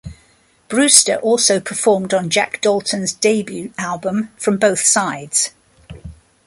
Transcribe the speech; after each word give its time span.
Brewster 0.67 1.17
also 1.17 1.59
performed 1.59 2.11
on 2.11 2.31
Jac 2.31 2.59
Dalton's 2.59 3.13
debut 3.13 3.71
album 3.77 4.29
"From 4.35 4.57
Both 4.57 4.83
Sides". 4.83 5.51